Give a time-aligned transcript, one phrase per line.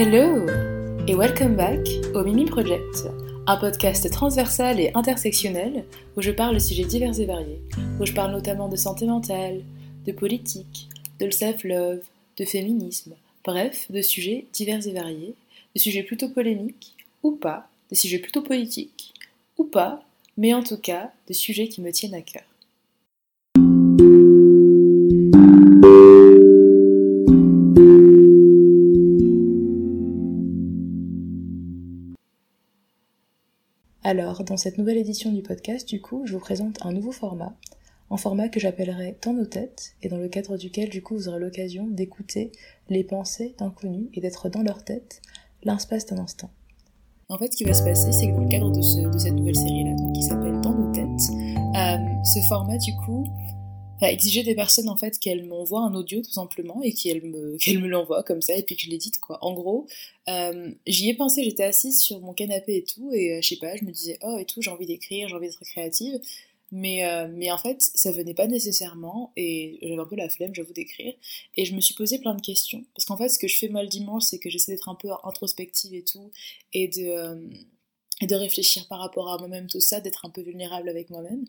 [0.00, 0.46] Hello
[1.08, 1.80] et welcome back
[2.14, 3.08] au Mimi Project,
[3.48, 5.86] un podcast transversal et intersectionnel
[6.16, 7.60] où je parle de sujets divers et variés,
[7.98, 9.64] où je parle notamment de santé mentale,
[10.06, 10.88] de politique,
[11.18, 12.04] de self-love,
[12.36, 15.34] de féminisme, bref, de sujets divers et variés,
[15.74, 16.94] de sujets plutôt polémiques
[17.24, 19.14] ou pas, de sujets plutôt politiques
[19.56, 20.04] ou pas,
[20.36, 22.44] mais en tout cas de sujets qui me tiennent à cœur.
[34.08, 37.54] Alors, dans cette nouvelle édition du podcast, du coup, je vous présente un nouveau format,
[38.10, 41.28] un format que j'appellerai Dans nos têtes, et dans le cadre duquel, du coup, vous
[41.28, 42.50] aurez l'occasion d'écouter
[42.88, 45.20] les pensées d'inconnus et d'être dans leur tête
[45.62, 46.48] l'inspace d'un instant.
[47.28, 48.80] En fait, ce qui va se passer, c'est que dans le cadre de,
[49.18, 51.30] cette nouvelle série-là, qui s'appelle Dans nos têtes,
[51.76, 53.26] euh, ce format, du coup,
[54.06, 57.80] exiger des personnes en fait qu'elles m'envoient un audio tout simplement et qu'elles me, qu'elles
[57.80, 59.44] l'envoient comme ça et puis que je l'édite quoi.
[59.44, 59.86] En gros,
[60.28, 63.56] euh, j'y ai pensé, j'étais assise sur mon canapé et tout et euh, je sais
[63.56, 66.20] pas, je me disais oh et tout, j'ai envie d'écrire, j'ai envie d'être créative.
[66.70, 70.54] Mais, euh, mais en fait, ça venait pas nécessairement et j'avais un peu la flemme,
[70.54, 71.14] j'avoue, d'écrire.
[71.56, 72.84] Et je me suis posé plein de questions.
[72.94, 75.08] Parce qu'en fait, ce que je fais le dimanche, c'est que j'essaie d'être un peu
[75.24, 76.30] introspective et tout
[76.74, 81.46] et de réfléchir par rapport à moi-même, tout ça, d'être un peu vulnérable avec moi-même.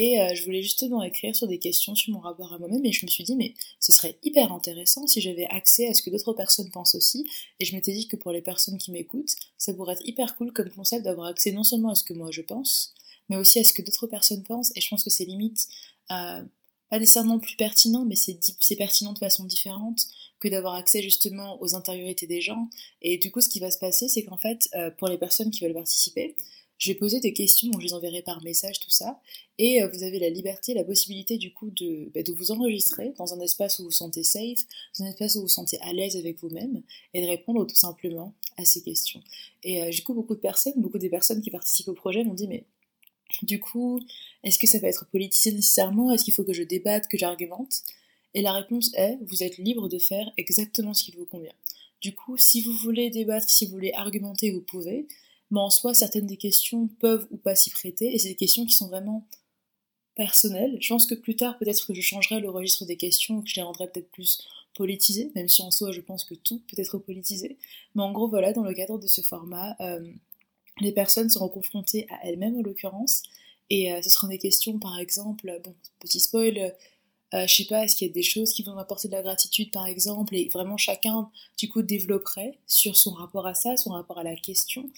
[0.00, 2.92] Et euh, je voulais justement écrire sur des questions sur mon rapport à moi-même et
[2.92, 6.10] je me suis dit mais ce serait hyper intéressant si j'avais accès à ce que
[6.10, 7.28] d'autres personnes pensent aussi.
[7.58, 10.52] Et je m'étais dit que pour les personnes qui m'écoutent ça pourrait être hyper cool
[10.52, 12.94] comme concept d'avoir accès non seulement à ce que moi je pense
[13.28, 14.72] mais aussi à ce que d'autres personnes pensent.
[14.76, 15.66] Et je pense que c'est limite
[16.12, 16.44] euh,
[16.90, 20.00] pas nécessairement plus pertinent mais c'est pertinent de façon différente
[20.38, 22.70] que d'avoir accès justement aux intériorités des gens.
[23.02, 25.50] Et du coup ce qui va se passer c'est qu'en fait euh, pour les personnes
[25.50, 26.36] qui veulent participer
[26.78, 29.20] je vais poser des questions, donc je les enverrai par message, tout ça,
[29.58, 33.12] et euh, vous avez la liberté, la possibilité du coup de, bah, de vous enregistrer
[33.18, 34.60] dans un espace où vous vous sentez safe,
[34.98, 36.82] dans un espace où vous vous sentez à l'aise avec vous-même,
[37.14, 39.22] et de répondre tout simplement à ces questions.
[39.64, 42.34] Et euh, du coup, beaucoup de personnes, beaucoup des personnes qui participent au projet m'ont
[42.34, 42.64] dit, mais
[43.42, 44.00] du coup,
[44.44, 46.12] est-ce que ça va être politisé nécessairement?
[46.12, 47.82] Est-ce qu'il faut que je débatte, que j'argumente?
[48.34, 51.52] Et la réponse est, vous êtes libre de faire exactement ce qui vous convient.
[52.00, 55.06] Du coup, si vous voulez débattre, si vous voulez argumenter, vous pouvez
[55.50, 58.66] mais en soi, certaines des questions peuvent ou pas s'y prêter, et c'est des questions
[58.66, 59.26] qui sont vraiment
[60.14, 60.76] personnelles.
[60.80, 63.56] Je pense que plus tard, peut-être que je changerai le registre des questions, que je
[63.56, 64.42] les rendrai peut-être plus
[64.74, 67.56] politisées, même si en soi, je pense que tout peut être politisé.
[67.94, 70.10] Mais en gros, voilà, dans le cadre de ce format, euh,
[70.80, 73.22] les personnes seront confrontées à elles-mêmes en l'occurrence,
[73.70, 76.74] et euh, ce seront des questions, par exemple, bon, petit spoil,
[77.34, 79.22] euh, je sais pas, est-ce qu'il y a des choses qui vont apporter de la
[79.22, 83.90] gratitude par exemple, et vraiment chacun du coup développerait sur son rapport à ça, son
[83.90, 84.88] rapport à la question.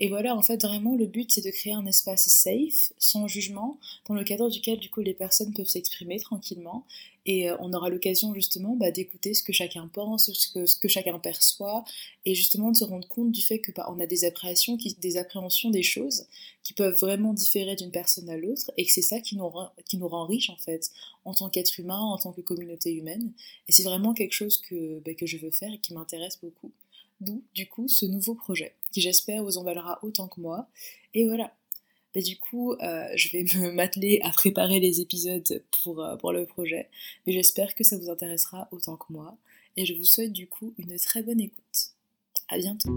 [0.00, 3.78] Et voilà, en fait, vraiment, le but, c'est de créer un espace safe, sans jugement,
[4.06, 6.84] dans le cadre duquel, du coup, les personnes peuvent s'exprimer tranquillement.
[7.26, 11.18] Et euh, on aura l'occasion, justement, bah, d'écouter ce que chacun pense, ce que, chacun
[11.18, 11.84] perçoit,
[12.24, 15.82] et justement de se rendre compte du fait que bah, on a des appréhensions, des
[15.82, 16.26] choses
[16.62, 19.72] qui peuvent vraiment différer d'une personne à l'autre, et que c'est ça qui nous, rend,
[19.84, 20.92] qui nous rend riche, en fait,
[21.24, 23.32] en tant qu'être humain, en tant que communauté humaine.
[23.66, 26.70] Et c'est vraiment quelque chose que, bah, que je veux faire et qui m'intéresse beaucoup.
[27.20, 30.68] D'où, du coup, ce nouveau projet, qui j'espère vous emballera autant que moi.
[31.14, 31.52] Et voilà.
[32.14, 36.32] Bah, du coup, euh, je vais me m'atteler à préparer les épisodes pour, euh, pour
[36.32, 36.88] le projet.
[37.26, 39.36] Mais j'espère que ça vous intéressera autant que moi.
[39.76, 41.94] Et je vous souhaite du coup une très bonne écoute.
[42.48, 42.90] À bientôt